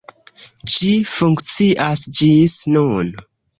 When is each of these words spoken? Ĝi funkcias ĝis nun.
Ĝi 0.75 0.89
funkcias 1.17 2.03
ĝis 2.23 2.57
nun. 2.79 3.15